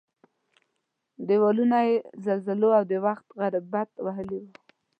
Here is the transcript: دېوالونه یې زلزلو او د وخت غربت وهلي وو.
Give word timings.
دېوالونه 1.27 1.77
یې 1.87 1.95
زلزلو 2.25 2.69
او 2.77 2.83
د 2.91 2.93
وخت 3.05 3.25
غربت 3.39 3.89
وهلي 4.05 4.37
وو. 4.41 4.51